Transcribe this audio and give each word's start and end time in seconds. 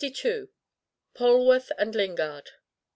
POLWARTH 1.13 1.71
AND 1.77 1.93
LINGARD. 1.93 2.49